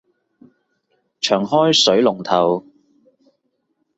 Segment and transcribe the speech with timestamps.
[1.19, 2.65] 長開水龍頭